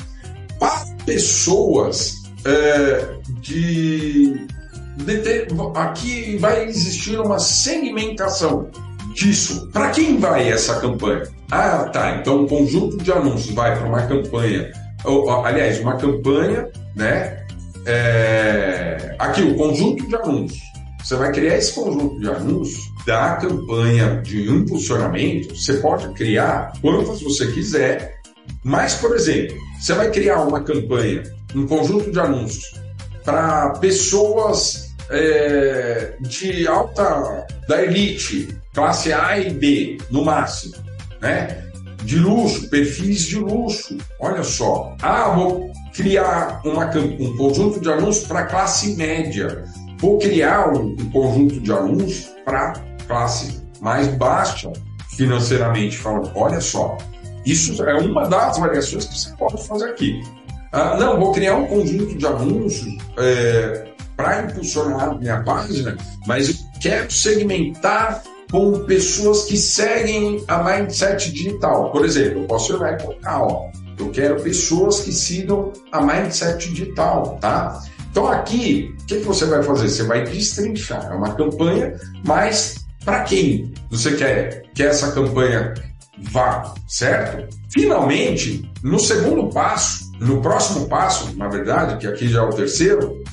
para 0.58 0.84
pessoas 1.06 2.16
é, 2.46 3.16
de, 3.42 4.48
de 4.96 5.18
ter, 5.20 5.48
aqui 5.76 6.36
vai 6.38 6.66
existir 6.66 7.20
uma 7.20 7.38
segmentação 7.38 8.72
disso. 9.18 9.68
Para 9.74 9.90
quem 9.90 10.20
vai 10.20 10.50
essa 10.50 10.80
campanha? 10.80 11.24
Ah, 11.52 11.90
tá. 11.92 12.18
Então, 12.18 12.44
um 12.44 12.48
conjunto 12.48 12.98
de 12.98 13.12
anúncios 13.12 13.54
vai 13.54 13.76
para 13.76 13.88
uma 13.88 14.06
campanha, 14.06 14.72
ou, 15.04 15.30
aliás, 15.44 15.80
uma 15.80 15.98
campanha, 15.98 16.70
né? 16.96 17.46
É... 17.86 19.16
Aqui, 19.18 19.42
o 19.42 19.56
conjunto 19.56 20.08
de 20.08 20.16
anúncios. 20.16 20.62
Você 21.04 21.16
vai 21.16 21.32
criar 21.32 21.58
esse 21.58 21.74
conjunto 21.74 22.20
de 22.20 22.30
anúncios 22.30 22.84
da 23.06 23.38
campanha 23.38 24.22
de 24.22 24.50
impulsionamento. 24.50 25.56
Você 25.56 25.76
pode 25.76 26.10
criar 26.14 26.74
quantas 26.82 27.22
você 27.22 27.48
quiser, 27.48 28.20
mas, 28.64 28.96
por 28.96 29.16
exemplo, 29.16 29.56
você 29.80 29.94
vai 29.94 30.12
criar 30.12 30.42
uma 30.42 30.62
campanha, 30.62 31.24
um 31.56 31.66
conjunto 31.66 32.12
de 32.12 32.20
anúncios 32.20 32.74
para 33.24 33.70
pessoas 33.80 34.87
é, 35.10 36.16
de 36.22 36.68
alta, 36.68 37.46
da 37.68 37.84
elite, 37.84 38.58
classe 38.74 39.12
A 39.12 39.40
e 39.40 39.52
B, 39.52 39.98
no 40.10 40.24
máximo 40.24 40.88
né? 41.22 41.64
De 42.04 42.20
luxo, 42.20 42.70
perfis 42.70 43.24
de 43.24 43.40
luxo. 43.40 43.98
Olha 44.20 44.44
só. 44.44 44.96
Ah, 45.02 45.30
vou 45.30 45.72
criar 45.94 46.62
uma, 46.64 46.86
um 46.96 47.38
conjunto 47.38 47.80
de 47.80 47.92
anúncios 47.92 48.28
para 48.28 48.46
classe 48.46 48.96
média. 48.96 49.64
Vou 50.00 50.18
criar 50.20 50.70
um, 50.70 50.96
um 51.00 51.12
conjunto 51.12 51.60
de 51.60 51.72
anúncios 51.72 52.30
para 52.46 52.74
classe 53.08 53.62
mais 53.82 54.08
baixa 54.08 54.72
financeiramente 55.16 55.98
falando. 55.98 56.32
Olha 56.36 56.62
só. 56.62 56.98
Isso 57.46 57.82
é 57.84 57.96
uma 57.96 58.28
das 58.28 58.58
variações 58.58 59.06
que 59.06 59.18
você 59.18 59.36
pode 59.38 59.66
fazer 59.66 59.90
aqui. 59.90 60.22
Ah, 60.72 60.98
não, 60.98 61.20
vou 61.20 61.32
criar 61.32 61.56
um 61.56 61.66
conjunto 61.66 62.18
de 62.18 62.26
anúncios 62.26 62.98
é, 63.18 63.87
para 64.18 64.42
impulsionar 64.42 65.18
minha 65.18 65.42
página, 65.44 65.96
mas 66.26 66.50
eu 66.50 66.56
quero 66.82 67.12
segmentar 67.12 68.24
com 68.52 68.80
pessoas 68.86 69.44
que 69.44 69.56
seguem 69.56 70.44
a 70.48 70.64
mindset 70.64 71.32
digital. 71.32 71.92
Por 71.92 72.04
exemplo, 72.04 72.42
eu 72.42 72.48
posso 72.48 72.74
ir 72.74 72.94
e 72.94 73.04
colocar, 73.04 73.44
ó, 73.44 73.70
eu 74.00 74.10
quero 74.10 74.42
pessoas 74.42 75.02
que 75.02 75.12
sigam 75.12 75.72
a 75.92 76.02
mindset 76.02 76.70
digital, 76.70 77.38
tá? 77.40 77.80
Então 78.10 78.28
aqui, 78.28 78.96
o 79.02 79.06
que, 79.06 79.18
você 79.20 79.46
vai 79.46 79.62
fazer? 79.62 79.90
Você 79.90 80.04
vai 80.04 80.24
destrinchar. 80.24 81.12
É 81.12 81.16
uma 81.16 81.36
campanha 81.36 81.96
mais 82.26 82.88
para 83.06 83.24
quem 83.24 83.72
você 83.92 84.16
quer 84.16 84.64
que 84.74 84.82
essa 84.82 85.12
campanha 85.12 85.74
vá, 86.32 86.74
certo? 86.88 87.56
Finalmente, 87.72 88.70
no 88.82 89.00
segundo 89.00 89.50
passo, 89.50 90.12
no 90.20 90.42
próximo 90.42 90.88
passo, 90.88 91.38
na 91.38 91.48
verdade, 91.48 91.98
que 91.98 92.08
aqui 92.08 92.28
já 92.28 92.40
é 92.40 92.44
o 92.44 92.50
terceiro, 92.50 93.24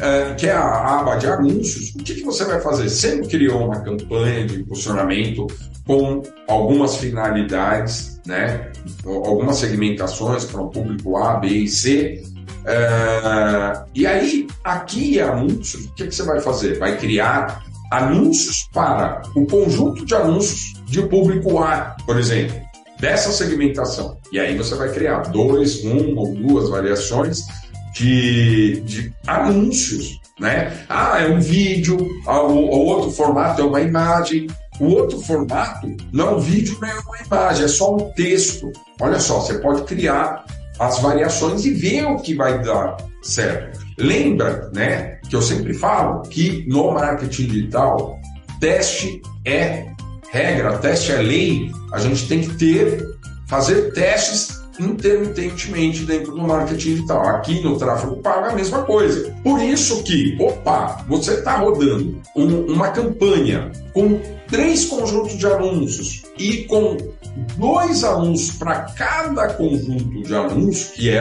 é, 0.00 0.34
que 0.34 0.46
é 0.46 0.52
a 0.52 0.98
aba 1.00 1.16
de 1.16 1.26
anúncios, 1.26 1.94
o 1.94 1.98
que, 1.98 2.14
que 2.14 2.24
você 2.24 2.44
vai 2.44 2.60
fazer? 2.60 2.88
Você 2.88 3.20
criou 3.22 3.66
uma 3.66 3.80
campanha 3.80 4.46
de 4.46 4.60
impulsionamento 4.60 5.46
com 5.86 6.22
algumas 6.48 6.96
finalidades, 6.96 8.20
né? 8.26 8.70
algumas 9.04 9.56
segmentações 9.56 10.44
para 10.44 10.60
o 10.60 10.68
público 10.68 11.16
A, 11.16 11.34
B 11.34 11.48
e 11.48 11.68
C. 11.68 12.22
É, 12.64 13.84
e 13.94 14.06
aí, 14.06 14.46
aqui 14.64 15.16
em 15.16 15.20
anúncios, 15.20 15.86
o 15.86 15.94
que, 15.94 16.06
que 16.06 16.14
você 16.14 16.22
vai 16.22 16.40
fazer? 16.40 16.78
Vai 16.78 16.96
criar 16.96 17.62
anúncios 17.90 18.68
para 18.72 19.22
o 19.34 19.46
conjunto 19.46 20.06
de 20.06 20.14
anúncios 20.14 20.80
de 20.86 21.02
público 21.02 21.58
A, 21.58 21.96
por 22.06 22.18
exemplo, 22.18 22.56
dessa 22.98 23.32
segmentação. 23.32 24.16
E 24.32 24.38
aí 24.38 24.56
você 24.56 24.74
vai 24.76 24.92
criar 24.92 25.22
dois, 25.30 25.84
um 25.84 26.16
ou 26.16 26.34
duas 26.34 26.68
variações 26.68 27.44
de, 27.94 28.80
de 28.80 29.12
anúncios, 29.26 30.20
né? 30.38 30.84
Ah, 30.88 31.20
é 31.20 31.28
um 31.28 31.40
vídeo, 31.40 32.08
ah, 32.26 32.42
o, 32.42 32.68
outro 32.68 33.10
formato 33.10 33.60
é 33.60 33.64
uma 33.64 33.80
imagem, 33.80 34.46
o 34.78 34.86
outro 34.86 35.20
formato 35.20 35.94
não 36.12 36.28
é 36.28 36.34
um 36.36 36.40
vídeo 36.40 36.78
nem 36.80 36.90
é 36.90 36.94
uma 36.94 37.18
imagem, 37.18 37.64
é 37.64 37.68
só 37.68 37.94
um 37.94 38.12
texto. 38.12 38.72
Olha 39.00 39.20
só, 39.20 39.40
você 39.40 39.58
pode 39.58 39.82
criar 39.82 40.44
as 40.78 40.98
variações 41.00 41.66
e 41.66 41.70
ver 41.70 42.04
o 42.06 42.16
que 42.16 42.34
vai 42.34 42.62
dar 42.62 42.96
certo. 43.22 43.78
Lembra, 43.98 44.70
né, 44.72 45.18
que 45.28 45.36
eu 45.36 45.42
sempre 45.42 45.74
falo 45.74 46.22
que 46.22 46.64
no 46.66 46.92
marketing 46.92 47.46
digital, 47.46 48.18
teste 48.58 49.20
é 49.44 49.86
regra, 50.32 50.78
teste 50.78 51.12
é 51.12 51.16
lei. 51.16 51.70
A 51.92 51.98
gente 51.98 52.26
tem 52.26 52.40
que 52.40 52.54
ter, 52.54 53.06
fazer 53.46 53.92
testes 53.92 54.59
intermitentemente 54.80 56.04
dentro 56.04 56.32
do 56.32 56.42
marketing 56.42 56.94
digital. 56.94 57.26
Aqui 57.28 57.62
no 57.62 57.76
tráfego 57.78 58.16
pago 58.16 58.46
é 58.46 58.50
a 58.50 58.54
mesma 58.54 58.82
coisa. 58.82 59.34
Por 59.42 59.62
isso 59.62 60.02
que, 60.02 60.36
opa, 60.40 61.04
você 61.08 61.34
está 61.34 61.56
rodando 61.56 62.20
um, 62.34 62.72
uma 62.72 62.88
campanha 62.88 63.70
com 63.92 64.20
três 64.48 64.86
conjuntos 64.86 65.36
de 65.36 65.46
anúncios 65.46 66.22
e 66.38 66.64
com 66.64 66.96
dois 67.56 68.02
anúncios 68.02 68.56
para 68.56 68.80
cada 68.96 69.54
conjunto 69.54 70.22
de 70.22 70.34
anúncios, 70.34 70.90
que 70.90 71.10
é 71.10 71.20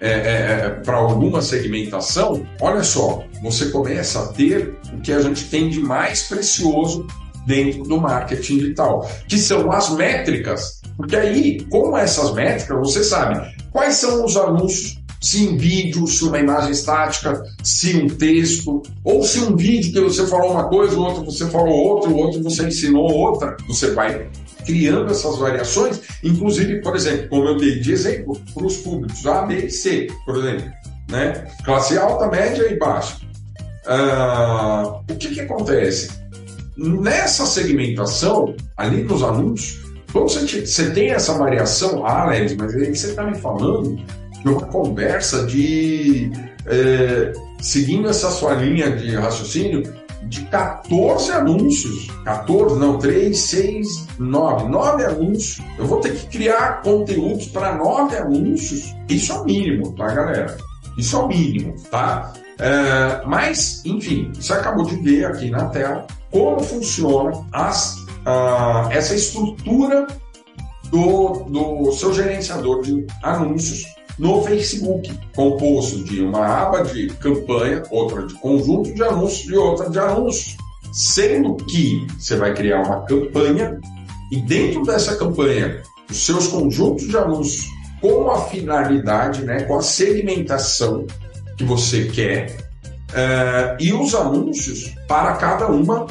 é, 0.00 0.10
é, 0.10 0.66
é 0.66 0.68
para 0.82 0.96
alguma 0.96 1.42
segmentação, 1.42 2.46
olha 2.60 2.82
só, 2.82 3.22
você 3.42 3.66
começa 3.66 4.20
a 4.20 4.26
ter 4.28 4.78
o 4.94 5.00
que 5.00 5.12
a 5.12 5.20
gente 5.20 5.44
tem 5.50 5.68
de 5.68 5.80
mais 5.80 6.22
precioso 6.22 7.06
dentro 7.46 7.82
do 7.84 8.00
marketing 8.00 8.58
digital, 8.58 9.08
que 9.28 9.38
são 9.38 9.70
as 9.72 9.90
métricas. 9.90 10.80
Porque 10.96 11.16
aí, 11.16 11.60
com 11.70 11.96
essas 11.96 12.32
métricas, 12.34 12.78
você 12.78 13.02
sabe 13.02 13.40
quais 13.72 13.94
são 13.94 14.24
os 14.24 14.36
anúncios 14.36 15.00
se 15.20 15.44
em 15.44 15.56
vídeo, 15.56 16.06
se 16.06 16.24
uma 16.24 16.38
imagem 16.38 16.72
estática, 16.72 17.42
se 17.62 17.94
um 17.94 18.08
texto, 18.08 18.82
ou 19.04 19.22
se 19.22 19.38
um 19.40 19.54
vídeo 19.54 19.92
que 19.92 20.00
você 20.00 20.26
falou 20.26 20.52
uma 20.52 20.68
coisa, 20.68 20.96
o 20.96 21.02
outro 21.02 21.24
você 21.24 21.46
falou 21.46 21.74
outra, 21.74 22.10
o 22.10 22.16
outro 22.16 22.42
você 22.42 22.66
ensinou 22.66 23.12
outra, 23.12 23.54
você 23.68 23.90
vai 23.90 24.30
criando 24.64 25.10
essas 25.10 25.36
variações, 25.38 26.00
inclusive, 26.24 26.80
por 26.80 26.96
exemplo, 26.96 27.28
como 27.28 27.48
eu 27.48 27.56
dei 27.56 27.80
de 27.80 27.92
exemplo, 27.92 28.40
para 28.54 28.64
os 28.64 28.78
públicos 28.78 29.26
A, 29.26 29.42
B 29.42 29.66
e 29.66 29.70
C, 29.70 30.06
por 30.24 30.38
exemplo, 30.38 30.70
né? 31.10 31.46
classe 31.64 31.98
alta, 31.98 32.26
média 32.28 32.66
e 32.72 32.78
baixa. 32.78 33.16
Uh, 33.86 35.12
o 35.12 35.16
que, 35.16 35.34
que 35.34 35.40
acontece? 35.40 36.10
Nessa 36.80 37.44
segmentação, 37.44 38.54
ali 38.74 39.02
nos 39.02 39.22
anúncios, 39.22 39.84
quando 40.10 40.30
você, 40.30 40.64
você 40.64 40.90
tem 40.90 41.10
essa 41.10 41.34
variação, 41.34 42.06
ah, 42.06 42.22
Alex, 42.22 42.56
mas 42.56 42.74
aí 42.74 42.94
você 42.94 43.08
está 43.08 43.22
me 43.24 43.36
falando 43.36 43.96
de 43.96 44.48
uma 44.48 44.62
conversa 44.62 45.44
de. 45.44 46.32
É, 46.64 47.32
seguindo 47.60 48.08
essa 48.08 48.30
sua 48.30 48.54
linha 48.54 48.90
de 48.96 49.14
raciocínio, 49.14 49.82
de 50.22 50.40
14 50.46 51.30
anúncios. 51.32 52.06
14, 52.24 52.78
não, 52.78 52.98
3, 52.98 53.38
6, 53.38 54.06
9. 54.18 54.68
9 54.70 55.04
anúncios. 55.04 55.66
Eu 55.78 55.86
vou 55.86 56.00
ter 56.00 56.14
que 56.14 56.26
criar 56.28 56.80
conteúdos 56.80 57.46
para 57.48 57.74
9 57.74 58.16
anúncios. 58.16 58.94
Isso 59.06 59.32
é 59.32 59.34
o 59.34 59.44
mínimo, 59.44 59.92
tá, 59.92 60.06
galera? 60.06 60.56
Isso 60.96 61.14
é 61.14 61.18
o 61.18 61.28
mínimo, 61.28 61.74
tá? 61.90 62.32
É, 62.58 63.22
mas, 63.26 63.82
enfim, 63.84 64.32
você 64.34 64.54
acabou 64.54 64.86
de 64.86 64.96
ver 64.96 65.26
aqui 65.26 65.50
na 65.50 65.66
tela 65.66 66.06
como 66.30 66.60
funciona 66.60 67.46
as, 67.52 67.96
essa 68.90 69.14
estrutura 69.14 70.06
do, 70.90 71.44
do 71.44 71.92
seu 71.92 72.12
gerenciador 72.12 72.82
de 72.82 73.06
anúncios 73.22 73.84
no 74.18 74.42
Facebook, 74.42 75.10
composto 75.34 76.04
de 76.04 76.20
uma 76.20 76.44
aba 76.44 76.82
de 76.82 77.08
campanha, 77.14 77.82
outra 77.90 78.26
de 78.26 78.34
conjunto 78.34 78.92
de 78.92 79.02
anúncios 79.02 79.50
e 79.50 79.56
outra 79.56 79.88
de 79.88 79.98
anúncios. 79.98 80.56
Sendo 80.92 81.54
que 81.56 82.06
você 82.18 82.36
vai 82.36 82.52
criar 82.52 82.82
uma 82.82 83.04
campanha 83.06 83.80
e 84.30 84.40
dentro 84.42 84.82
dessa 84.82 85.16
campanha, 85.16 85.82
os 86.10 86.26
seus 86.26 86.48
conjuntos 86.48 87.08
de 87.08 87.16
anúncios 87.16 87.66
com 88.00 88.30
a 88.30 88.42
finalidade, 88.46 89.42
né, 89.42 89.62
com 89.62 89.78
a 89.78 89.82
segmentação 89.82 91.06
que 91.56 91.64
você 91.64 92.06
quer 92.06 92.56
uh, 93.10 93.76
e 93.78 93.92
os 93.92 94.14
anúncios 94.14 94.94
para 95.06 95.34
cada 95.36 95.68
uma 95.68 96.06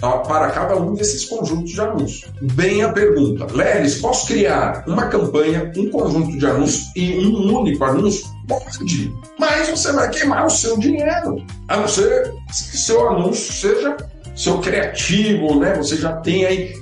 para 0.00 0.50
cada 0.50 0.76
um 0.76 0.94
desses 0.94 1.26
conjuntos 1.26 1.72
de 1.72 1.80
anúncios. 1.80 2.32
Bem 2.54 2.82
a 2.82 2.92
pergunta, 2.92 3.46
Lelis, 3.52 3.96
posso 3.96 4.26
criar 4.26 4.84
uma 4.86 5.06
campanha, 5.08 5.70
um 5.76 5.90
conjunto 5.90 6.38
de 6.38 6.46
anúncios 6.46 6.90
e 6.96 7.18
um 7.26 7.58
único 7.58 7.84
anúncio? 7.84 8.26
Pode, 8.48 9.14
mas 9.38 9.68
você 9.68 9.92
vai 9.92 10.10
queimar 10.10 10.46
o 10.46 10.50
seu 10.50 10.78
dinheiro, 10.78 11.44
a 11.68 11.76
não 11.76 11.86
ser 11.86 12.32
que 12.48 12.54
seu 12.54 13.08
anúncio 13.08 13.52
seja 13.52 13.96
seu 14.34 14.58
criativo, 14.58 15.60
né? 15.60 15.74
Você 15.74 15.96
já 15.96 16.14
tem 16.16 16.46
aí, 16.46 16.74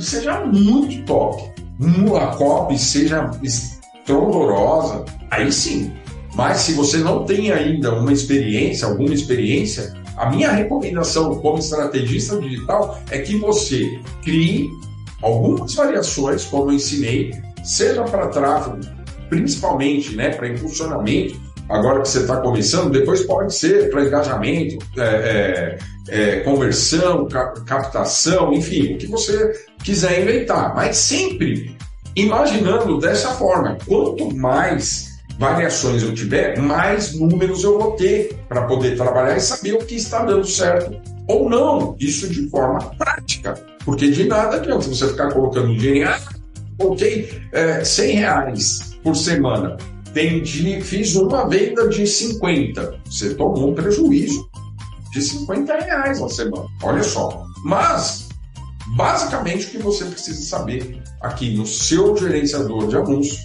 seja 0.00 0.44
muito 0.44 1.04
top, 1.04 1.42
a 2.20 2.26
copy 2.36 2.78
seja 2.78 3.30
estrondorosa, 3.42 5.04
aí 5.30 5.50
sim. 5.52 5.92
Mas 6.34 6.58
se 6.58 6.72
você 6.74 6.98
não 6.98 7.24
tem 7.24 7.50
ainda 7.50 7.94
uma 7.94 8.12
experiência, 8.12 8.86
alguma 8.86 9.14
experiência, 9.14 9.94
a 10.18 10.30
minha 10.30 10.50
recomendação 10.50 11.36
como 11.36 11.58
estrategista 11.58 12.38
digital 12.40 12.98
é 13.10 13.18
que 13.18 13.36
você 13.36 14.00
crie 14.22 14.68
algumas 15.22 15.74
variações, 15.74 16.44
como 16.44 16.70
eu 16.70 16.74
ensinei, 16.74 17.32
seja 17.64 18.02
para 18.04 18.28
tráfego, 18.28 18.78
principalmente 19.28 20.14
né, 20.14 20.30
para 20.30 20.48
impulsionamento, 20.48 21.38
agora 21.68 22.02
que 22.02 22.08
você 22.08 22.20
está 22.20 22.38
começando, 22.38 22.90
depois 22.90 23.22
pode 23.24 23.54
ser 23.54 23.90
para 23.90 24.04
engajamento, 24.04 24.78
é, 24.96 25.02
é, 25.02 25.78
é, 26.08 26.40
conversão, 26.40 27.28
captação, 27.66 28.52
enfim, 28.52 28.94
o 28.94 28.98
que 28.98 29.06
você 29.06 29.52
quiser 29.84 30.22
inventar, 30.22 30.74
mas 30.74 30.96
sempre 30.96 31.76
imaginando 32.16 32.98
dessa 32.98 33.28
forma. 33.30 33.78
Quanto 33.86 34.34
mais 34.34 35.07
variações 35.38 36.02
eu 36.02 36.12
tiver, 36.12 36.58
mais 36.58 37.14
números 37.14 37.62
eu 37.62 37.78
vou 37.78 37.92
ter 37.92 38.36
para 38.48 38.62
poder 38.62 38.96
trabalhar 38.96 39.36
e 39.36 39.40
saber 39.40 39.74
o 39.74 39.78
que 39.78 39.94
está 39.94 40.24
dando 40.24 40.46
certo 40.46 41.00
ou 41.28 41.48
não. 41.48 41.96
Isso 42.00 42.28
de 42.28 42.48
forma 42.50 42.80
prática. 42.96 43.54
Porque 43.84 44.10
de 44.10 44.24
nada 44.24 44.56
adianta 44.56 44.88
você 44.88 45.08
ficar 45.08 45.32
colocando 45.32 45.76
dinheiro. 45.76 46.10
Ah, 46.10 46.20
coloquei 46.76 47.30
é, 47.52 47.84
100 47.84 48.16
reais 48.16 48.98
por 49.02 49.14
semana. 49.14 49.76
Vendi, 50.12 50.80
fiz 50.80 51.14
uma 51.14 51.48
venda 51.48 51.88
de 51.88 52.06
50. 52.06 53.00
Você 53.04 53.34
tomou 53.34 53.70
um 53.70 53.74
prejuízo 53.74 54.50
de 55.12 55.22
50 55.22 55.76
reais 55.76 56.20
na 56.20 56.28
semana. 56.28 56.66
Olha 56.82 57.02
só. 57.04 57.44
Mas, 57.64 58.28
basicamente, 58.96 59.66
o 59.66 59.70
que 59.70 59.78
você 59.78 60.04
precisa 60.06 60.40
saber 60.44 61.00
aqui 61.20 61.56
no 61.56 61.66
seu 61.66 62.16
gerenciador 62.16 62.88
de 62.88 62.96
anúncios 62.96 63.38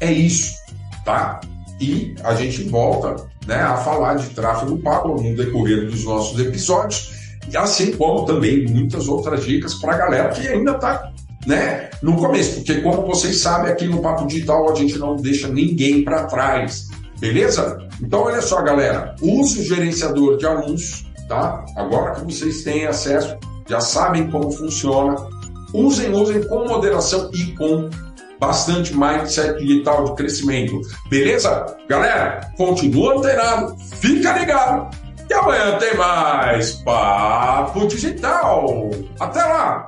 é 0.00 0.12
isso 0.12 0.59
tá? 1.04 1.40
E 1.80 2.14
a 2.22 2.34
gente 2.34 2.64
volta 2.64 3.16
né, 3.46 3.56
a 3.56 3.76
falar 3.76 4.14
de 4.14 4.28
tráfego 4.30 4.78
pago 4.78 5.20
no 5.20 5.34
decorrer 5.34 5.88
dos 5.88 6.04
nossos 6.04 6.38
episódios, 6.38 7.10
assim 7.54 7.92
como 7.92 8.24
também 8.24 8.66
muitas 8.66 9.08
outras 9.08 9.44
dicas 9.44 9.74
para 9.74 9.94
a 9.94 9.98
galera 9.98 10.28
que 10.28 10.46
ainda 10.46 10.72
está 10.72 11.10
né, 11.46 11.88
no 12.02 12.16
começo, 12.16 12.56
porque 12.56 12.80
como 12.82 13.06
vocês 13.06 13.40
sabem, 13.40 13.72
aqui 13.72 13.86
no 13.86 14.02
Papo 14.02 14.26
Digital 14.26 14.70
a 14.70 14.74
gente 14.74 14.98
não 14.98 15.16
deixa 15.16 15.48
ninguém 15.48 16.04
para 16.04 16.24
trás, 16.24 16.88
beleza? 17.18 17.78
Então 18.02 18.22
olha 18.22 18.42
só, 18.42 18.62
galera, 18.62 19.14
use 19.22 19.60
o 19.60 19.64
gerenciador 19.64 20.36
de 20.36 20.46
anúncios, 20.46 21.06
tá? 21.28 21.64
Agora 21.76 22.14
que 22.14 22.24
vocês 22.24 22.62
têm 22.62 22.86
acesso, 22.86 23.36
já 23.66 23.80
sabem 23.80 24.30
como 24.30 24.50
funciona, 24.50 25.16
usem, 25.72 26.12
usem 26.12 26.42
com 26.42 26.66
moderação 26.68 27.30
e 27.32 27.52
com 27.52 27.88
bastante 28.40 28.96
mindset 28.96 29.58
digital 29.58 30.04
de 30.04 30.14
crescimento. 30.16 30.80
Beleza? 31.08 31.76
Galera, 31.88 32.50
continua 32.56 33.18
antenado, 33.18 33.76
fica 34.00 34.36
ligado 34.38 34.88
E 35.28 35.34
amanhã 35.34 35.78
tem 35.78 35.94
mais 35.96 36.72
Papo 36.82 37.86
Digital. 37.86 38.90
Até 39.20 39.44
lá! 39.44 39.78